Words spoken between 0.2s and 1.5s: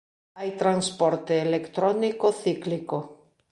Hai transporte